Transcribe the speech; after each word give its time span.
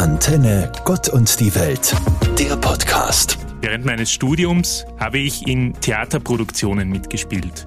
Antenne 0.00 0.72
Gott 0.86 1.10
und 1.10 1.38
die 1.40 1.54
Welt, 1.54 1.94
der 2.38 2.56
Podcast. 2.56 3.38
Während 3.60 3.84
meines 3.84 4.10
Studiums 4.10 4.86
habe 4.98 5.18
ich 5.18 5.46
in 5.46 5.74
Theaterproduktionen 5.74 6.88
mitgespielt. 6.88 7.66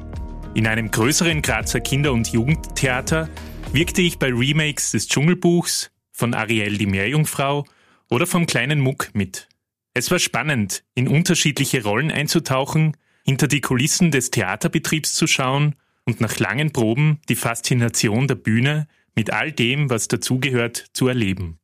In 0.56 0.66
einem 0.66 0.90
größeren 0.90 1.44
Grazer 1.44 1.80
Kinder- 1.80 2.12
und 2.12 2.28
Jugendtheater 2.30 3.30
wirkte 3.72 4.02
ich 4.02 4.18
bei 4.18 4.34
Remakes 4.34 4.90
des 4.90 5.08
Dschungelbuchs, 5.10 5.92
von 6.12 6.34
Ariel 6.34 6.80
die 6.80 6.88
Meerjungfrau 6.88 7.66
oder 8.10 8.26
vom 8.26 8.48
kleinen 8.48 8.80
Muck 8.80 9.10
mit. 9.14 9.48
Es 9.94 10.10
war 10.10 10.18
spannend, 10.18 10.84
in 10.96 11.08
unterschiedliche 11.08 11.84
Rollen 11.84 12.10
einzutauchen, 12.10 12.98
hinter 13.24 13.48
die 13.48 13.62
Kulissen 13.62 14.10
des 14.10 14.32
Theaterbetriebs 14.32 15.14
zu 15.14 15.28
schauen 15.28 15.76
und 16.04 16.20
nach 16.20 16.40
langen 16.40 16.72
Proben 16.74 17.20
die 17.30 17.36
Faszination 17.36 18.28
der 18.28 18.34
Bühne 18.34 18.88
mit 19.16 19.32
all 19.32 19.52
dem, 19.52 19.92
was 19.92 20.08
dazugehört, 20.08 20.88
zu 20.94 21.08
erleben. 21.08 21.60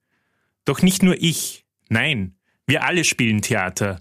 Doch 0.70 0.84
nicht 0.84 1.02
nur 1.02 1.20
ich, 1.20 1.66
nein, 1.90 2.36
wir 2.68 2.84
alle 2.84 3.04
spielen 3.04 3.42
Theater, 3.42 3.98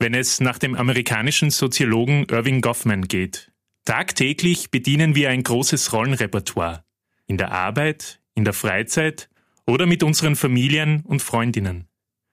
wenn 0.00 0.14
es 0.14 0.40
nach 0.40 0.58
dem 0.58 0.74
amerikanischen 0.74 1.50
Soziologen 1.50 2.26
Irving 2.28 2.60
Goffman 2.60 3.06
geht. 3.06 3.52
Tagtäglich 3.84 4.72
bedienen 4.72 5.14
wir 5.14 5.30
ein 5.30 5.44
großes 5.44 5.92
Rollenrepertoire. 5.92 6.82
In 7.28 7.38
der 7.38 7.52
Arbeit, 7.52 8.20
in 8.34 8.42
der 8.42 8.52
Freizeit 8.52 9.30
oder 9.64 9.86
mit 9.86 10.02
unseren 10.02 10.34
Familien 10.34 11.02
und 11.02 11.22
Freundinnen. 11.22 11.86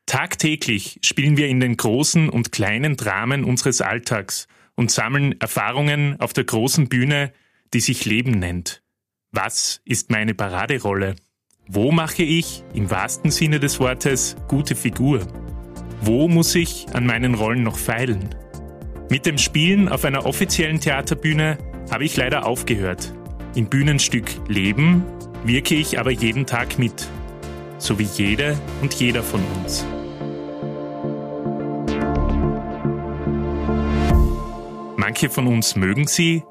Tagtäglich 0.08 0.97
spielen 1.03 1.38
wir 1.38 1.47
in 1.47 1.59
den 1.59 1.77
großen 1.77 2.27
und 2.27 2.52
kleinen 2.52 2.97
Dramen 2.97 3.44
unseres 3.44 3.81
Alltags 3.81 4.47
und 4.73 4.89
sammeln 4.89 5.39
Erfahrungen 5.39 6.20
auf 6.20 6.33
der 6.33 6.45
großen 6.45 6.89
Bühne, 6.89 7.33
die 7.75 7.81
sich 7.81 8.03
Leben 8.05 8.31
nennt. 8.31 8.81
Was 9.30 9.83
ist 9.86 10.09
meine 10.09 10.33
Paraderolle? 10.33 11.17
Wo 11.67 11.91
mache 11.91 12.21
ich, 12.21 12.63
im 12.75 12.91
wahrsten 12.91 13.31
Sinne 13.31 13.59
des 13.59 13.79
Wortes, 13.79 14.35
gute 14.47 14.75
Figur? 14.75 15.21
Wo 16.01 16.27
muss 16.27 16.53
ich 16.53 16.85
an 16.93 17.07
meinen 17.07 17.33
Rollen 17.33 17.63
noch 17.63 17.80
feilen? 17.80 18.35
Mit 19.09 19.25
dem 19.25 19.39
Spielen 19.39 19.89
auf 19.89 20.05
einer 20.05 20.27
offiziellen 20.27 20.80
Theaterbühne 20.80 21.57
habe 21.89 22.05
ich 22.05 22.16
leider 22.17 22.45
aufgehört. 22.45 23.11
Im 23.55 23.66
Bühnenstück 23.67 24.25
Leben 24.47 25.03
wirke 25.44 25.73
ich 25.73 25.99
aber 25.99 26.11
jeden 26.11 26.45
Tag 26.45 26.77
mit. 26.77 27.07
So 27.79 27.97
wie 27.97 28.03
jede 28.03 28.59
und 28.81 28.94
jeder 28.94 29.23
von 29.23 29.41
uns. 29.57 29.85
Manche 34.97 35.29
von 35.31 35.47
uns 35.47 35.75
mögen 35.75 36.05
sie, 36.05 36.44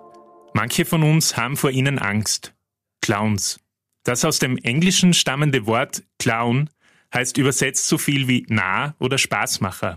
manche 0.54 0.84
von 0.84 1.04
uns 1.04 1.36
haben 1.36 1.56
vor 1.56 1.70
ihnen 1.70 2.00
Angst. 2.00 2.52
Clowns. 3.00 3.63
Das 4.05 4.24
aus 4.24 4.38
dem 4.38 4.58
Englischen 4.58 5.14
stammende 5.14 5.66
Wort 5.66 6.05
Clown 6.19 6.70
heißt 7.12 7.38
übersetzt 7.38 7.88
so 7.88 7.98
viel 7.98 8.28
wie 8.28 8.44
nah 8.48 8.94
oder 8.98 9.19
Spaßmacher. 9.19 9.96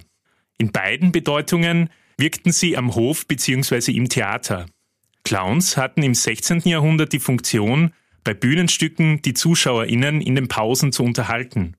In 0.57 0.71
beiden 0.71 1.11
Bedeutungen 1.11 1.89
wirkten 2.17 2.51
sie 2.51 2.77
am 2.77 2.95
Hof 2.95 3.27
bzw. 3.27 3.91
im 3.91 4.09
Theater. 4.09 4.65
Clowns 5.23 5.75
hatten 5.75 6.03
im 6.03 6.13
16. 6.13 6.61
Jahrhundert 6.61 7.11
die 7.11 7.19
Funktion, 7.19 7.93
bei 8.23 8.33
Bühnenstücken 8.33 9.21
die 9.21 9.33
ZuschauerInnen 9.33 10.21
in 10.21 10.35
den 10.35 10.47
Pausen 10.47 10.91
zu 10.91 11.03
unterhalten. 11.03 11.75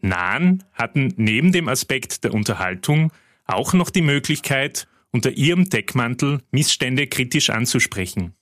Nahen 0.00 0.64
hatten 0.72 1.12
neben 1.16 1.52
dem 1.52 1.68
Aspekt 1.68 2.24
der 2.24 2.32
Unterhaltung 2.32 3.12
auch 3.44 3.72
noch 3.72 3.90
die 3.90 4.02
Möglichkeit, 4.02 4.86
unter 5.10 5.30
ihrem 5.30 5.68
Deckmantel 5.68 6.42
Missstände 6.50 7.06
kritisch 7.06 7.50
anzusprechen. 7.50 8.34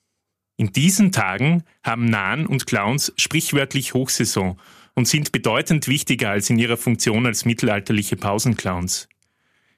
In 0.61 0.75
diesen 0.75 1.11
Tagen 1.11 1.63
haben 1.83 2.05
Nahen 2.05 2.45
und 2.45 2.67
Clowns 2.67 3.15
sprichwörtlich 3.17 3.95
Hochsaison 3.95 4.61
und 4.93 5.09
sind 5.09 5.33
bedeutend 5.33 5.89
wichtiger 5.89 6.29
als 6.29 6.51
in 6.51 6.59
ihrer 6.59 6.77
Funktion 6.77 7.25
als 7.25 7.47
mittelalterliche 7.47 8.17
Pausenclowns. 8.17 9.09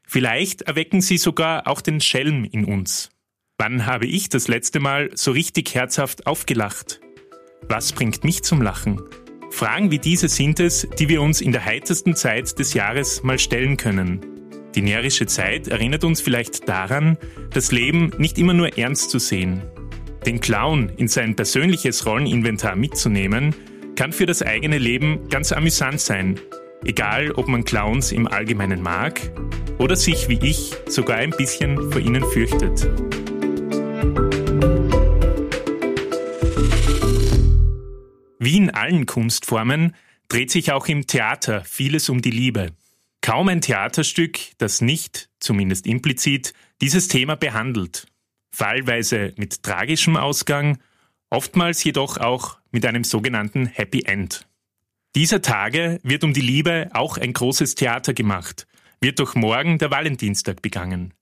Vielleicht 0.03 0.63
erwecken 0.63 1.01
sie 1.01 1.19
sogar 1.19 1.69
auch 1.69 1.83
den 1.83 2.01
Schelm 2.01 2.43
in 2.43 2.65
uns. 2.65 3.11
Wann 3.59 3.87
habe 3.87 4.07
ich 4.07 4.29
das 4.29 4.49
letzte 4.49 4.81
Mal 4.81 5.11
so 5.15 5.31
richtig 5.31 5.73
herzhaft 5.73 6.27
aufgelacht? 6.27 7.01
Was 7.69 7.93
bringt 7.93 8.25
mich 8.25 8.43
zum 8.43 8.61
Lachen? 8.61 9.01
Fragen 9.53 9.93
wie 9.93 10.01
diese 10.01 10.29
sind 10.29 10.59
es, 10.59 10.89
die 10.99 11.09
wir 11.09 11.23
uns 11.23 11.41
in 11.41 11.53
der 11.53 11.65
heitersten 11.65 12.17
Zeit 12.17 12.59
des 12.59 12.75
Jahres 12.75 13.23
mal 13.23 13.39
stellen 13.39 13.77
können. 13.77 14.27
Die 14.75 14.83
närrische 14.83 15.27
Zeit 15.27 15.69
erinnert 15.69 16.03
uns 16.03 16.21
vielleicht 16.21 16.69
daran, 16.69 17.19
das 17.53 17.71
Leben 17.71 18.11
nicht 18.19 18.37
immer 18.37 18.53
nur 18.53 18.77
ernst 18.77 19.11
zu 19.11 19.21
sehen. 19.21 19.63
Den 20.27 20.41
Clown 20.41 20.91
in 20.97 21.09
sein 21.09 21.35
persönliches 21.35 22.07
Rolleninventar 22.07 22.77
mitzunehmen, 22.77 23.55
kann 23.97 24.13
für 24.13 24.27
das 24.27 24.43
eigene 24.43 24.79
Leben 24.79 25.29
ganz 25.29 25.53
amüsant 25.53 26.01
sein, 26.01 26.41
egal 26.85 27.33
ob 27.33 27.49
man 27.49 27.65
Clowns 27.65 28.13
im 28.13 28.27
Allgemeinen 28.27 28.83
mag 28.83 29.21
oder 29.79 29.97
sich 29.97 30.29
wie 30.29 30.39
ich 30.43 30.73
sogar 30.87 31.17
ein 31.17 31.31
bisschen 31.31 31.91
vor 31.91 32.01
ihnen 32.01 32.25
fürchtet. 32.25 32.89
Wie 38.39 38.57
in 38.57 38.71
allen 38.71 39.07
Kunstformen 39.07 39.95
dreht 40.29 40.51
sich 40.51 40.73
auch 40.73 40.87
im 40.87 41.07
Theater 41.07 41.63
vieles 41.65 42.09
um 42.09 42.23
die 42.23 42.31
Liebe. 42.31 42.71
Kaum 43.21 43.49
ein 43.49 43.61
Theaterstück, 43.61 44.39
das 44.59 44.81
nicht, 44.81 45.31
zumindest 45.39 45.87
implizit, 45.87 46.55
dieses 46.81 47.07
Thema 47.07 47.37
behandelt. 47.37 48.07
Fallweise 48.55 49.33
mit 49.37 49.63
tragischem 49.63 50.17
Ausgang, 50.17 50.79
oftmals 51.31 51.83
jedoch 51.83 52.19
auch 52.19 52.59
mit 52.71 52.85
einem 52.85 53.03
sogenannten 53.03 53.67
Happy 53.67 54.03
End. 54.05 54.47
Dieser 55.15 55.43
Tage 55.43 55.99
wird 56.03 56.23
um 56.25 56.33
die 56.33 56.41
Liebe 56.41 56.91
auch 56.93 57.19
ein 57.19 57.33
großes 57.33 57.75
Theater 57.75 58.15
gemacht, 58.15 58.67
wird 59.01 59.19
doch 59.19 59.35
morgen 59.35 59.79
der 59.79 59.91
Valentinstag 59.91 60.63
begangen. 60.63 61.15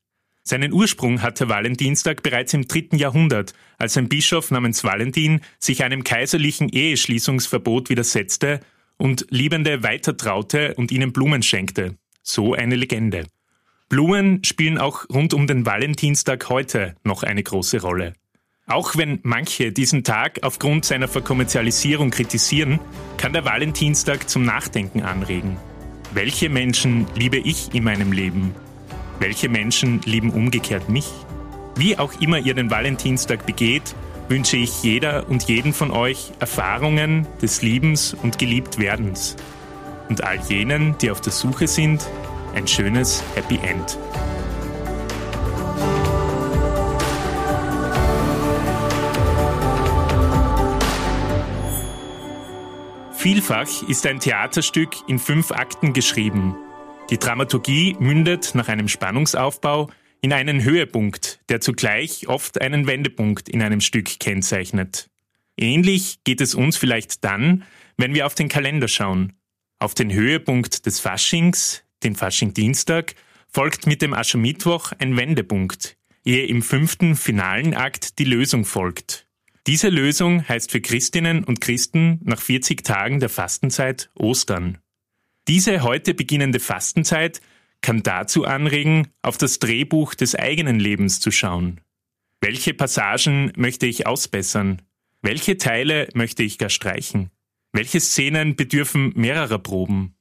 Seinen 0.43 0.73
Ursprung 0.73 1.23
hat 1.23 1.39
der 1.39 1.49
Valentinstag 1.49 2.23
bereits 2.23 2.55
im 2.55 2.67
dritten 2.67 2.97
Jahrhundert, 2.97 3.53
als 3.79 3.97
ein 3.97 4.09
Bischof 4.09 4.51
namens 4.51 4.83
Valentin 4.83 5.41
sich 5.59 5.85
einem 5.85 6.03
kaiserlichen 6.03 6.69
Eheschließungsverbot 6.69 7.91
widersetzte 7.91 8.61
und 8.97 9.27
Liebende 9.31 9.83
weitertraute 9.83 10.75
und 10.75 10.91
ihnen 10.91 11.13
Blumen 11.13 11.43
schenkte. 11.43 11.97
So 12.23 12.55
eine 12.55 12.77
Legende. 12.77 13.27
Blumen 13.91 14.45
spielen 14.45 14.79
auch 14.79 15.05
rund 15.13 15.35
um 15.35 15.49
den 15.49 15.67
Valentinstag 15.67 16.49
heute 16.49 16.95
noch 17.03 17.25
eine 17.25 17.43
große 17.43 17.83
Rolle. 17.83 18.13
Auch 18.69 18.97
wenn 18.97 19.19
manche 19.25 19.73
diesen 19.73 20.05
Tag 20.05 20.45
aufgrund 20.45 20.85
seiner 20.85 21.09
Verkommerzialisierung 21.09 22.11
kritisieren, 22.11 22.79
kann 23.17 23.33
der 23.33 23.45
Valentinstag 23.45 24.31
zum 24.31 24.45
Nachdenken 24.45 25.03
anregen. 25.03 25.57
Welche 26.15 26.49
Menschen 26.49 27.09
liebe 27.17 27.39
ich 27.39 27.75
in 27.75 27.83
meinem 27.83 28.13
Leben? 28.13 28.55
Welche 29.19 29.49
Menschen 29.49 30.01
lieben 30.05 30.31
umgekehrt 30.31 30.89
mich? 30.89 31.11
Wie 31.75 31.99
auch 31.99 32.13
immer 32.21 32.39
ihr 32.39 32.55
den 32.55 32.71
Valentinstag 32.71 33.45
begeht, 33.45 33.97
wünsche 34.29 34.57
ich 34.57 34.85
jeder 34.85 35.29
und 35.29 35.49
jeden 35.49 35.73
von 35.73 35.91
euch 35.91 36.31
Erfahrungen 36.39 37.27
des 37.43 37.63
Liebens 37.63 38.15
und 38.15 38.39
Geliebtwerdens. 38.39 39.35
Und 40.09 40.23
all 40.23 40.39
jenen, 40.49 40.97
die 40.99 41.11
auf 41.11 41.21
der 41.21 41.33
Suche 41.33 41.67
sind, 41.67 42.09
ein 42.55 42.67
schönes 42.67 43.23
Happy 43.35 43.59
End. 43.63 43.99
Vielfach 53.13 53.83
ist 53.87 54.07
ein 54.07 54.19
Theaterstück 54.19 55.07
in 55.07 55.19
fünf 55.19 55.53
Akten 55.53 55.93
geschrieben. 55.93 56.57
Die 57.11 57.19
Dramaturgie 57.19 57.95
mündet 57.99 58.55
nach 58.55 58.69
einem 58.69 58.89
Spannungsaufbau 58.89 59.91
in 60.23 60.33
einen 60.33 60.63
Höhepunkt, 60.63 61.41
der 61.49 61.61
zugleich 61.61 62.29
oft 62.29 62.61
einen 62.61 62.87
Wendepunkt 62.87 63.49
in 63.49 63.63
einem 63.63 63.81
Stück 63.81 64.21
kennzeichnet. 64.21 65.11
Ähnlich 65.57 66.25
geht 66.25 66.41
es 66.41 66.55
uns 66.55 66.79
vielleicht 66.79 67.23
dann, 67.23 67.65
wenn 67.99 68.15
wir 68.15 68.25
auf 68.25 68.35
den 68.35 68.49
Kalender 68.49 68.89
schauen. 68.89 69.35
Auf 69.79 69.93
den 69.93 70.13
Höhepunkt 70.13 70.87
des 70.87 71.01
Faschings, 71.01 71.85
den 72.03 72.17
Faschingdienstag, 72.17 73.15
folgt 73.49 73.87
mit 73.87 74.03
dem 74.03 74.15
Aschermittwoch 74.15 74.93
ein 74.99 75.17
Wendepunkt, 75.17 75.97
ehe 76.25 76.47
im 76.47 76.63
fünften 76.63 77.17
finalen 77.17 77.75
Akt 77.75 78.19
die 78.19 78.25
Lösung 78.25 78.65
folgt. 78.65 79.27
Diese 79.67 79.89
Lösung 79.89 80.49
heißt 80.49 80.71
für 80.71 80.81
Christinnen 80.81 81.45
und 81.45 81.61
Christen 81.61 82.21
nach 82.25 82.41
40 82.41 82.83
Tagen 82.83 83.21
der 83.21 83.29
Fastenzeit 83.29 84.11
Ostern. 84.15 84.79
Diese 85.49 85.83
heute 85.83 86.15
beginnende 86.15 86.61
Fastenzeit 86.61 87.41
kann 87.83 88.03
dazu 88.03 88.45
anregen, 88.45 89.09
auf 89.23 89.39
das 89.39 89.59
Drehbuch 89.59 90.15
des 90.15 90.35
eigenen 90.35 90.81
Lebens 90.81 91.21
zu 91.21 91.31
schauen. 91.31 91.81
Welche 92.41 92.75
Passagen 92.75 93.53
möchte 93.57 93.87
ich 93.87 94.07
ausbessern? 94.07 94.83
Welche 95.23 95.59
Teile 95.59 96.09
möchte 96.15 96.43
ich 96.43 96.59
gar 96.59 96.71
streichen? 96.71 97.31
Welche 97.73 98.01
Szenen 98.01 98.57
bedürfen 98.57 99.13
mehrerer 99.15 99.59
Proben? 99.59 100.15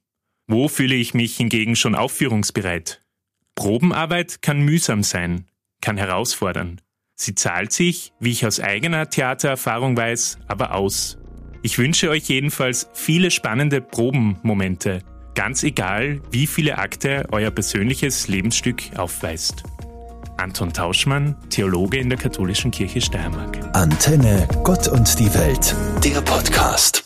Wo 0.50 0.66
fühle 0.66 0.96
ich 0.96 1.14
mich 1.14 1.36
hingegen 1.36 1.76
schon 1.76 1.94
aufführungsbereit? 1.94 3.00
Probenarbeit 3.54 4.42
kann 4.42 4.60
mühsam 4.60 5.02
sein, 5.02 5.46
kann 5.80 5.96
herausfordern. 5.96 6.80
Sie 7.14 7.34
zahlt 7.34 7.72
sich, 7.72 8.12
wie 8.18 8.32
ich 8.32 8.44
aus 8.44 8.58
eigener 8.58 9.08
Theatererfahrung 9.08 9.96
weiß, 9.96 10.38
aber 10.48 10.74
aus. 10.74 11.18
Ich 11.62 11.78
wünsche 11.78 12.10
euch 12.10 12.24
jedenfalls 12.28 12.88
viele 12.94 13.30
spannende 13.30 13.80
Probenmomente, 13.80 15.02
Ganz 15.34 15.62
egal, 15.62 16.20
wie 16.30 16.46
viele 16.46 16.78
Akte 16.78 17.26
euer 17.30 17.50
persönliches 17.50 18.28
Lebensstück 18.28 18.82
aufweist. 18.96 19.62
Anton 20.36 20.72
Tauschmann, 20.72 21.36
Theologe 21.50 21.98
in 21.98 22.08
der 22.08 22.18
Katholischen 22.18 22.70
Kirche 22.70 23.00
Steiermark. 23.00 23.58
Antenne, 23.74 24.48
Gott 24.64 24.88
und 24.88 25.18
die 25.18 25.32
Welt, 25.32 25.76
der 26.02 26.20
Podcast. 26.22 26.99